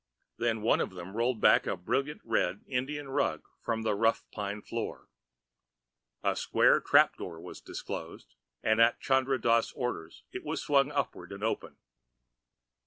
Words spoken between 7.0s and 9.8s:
door was disclosed, and at Chandra Dass'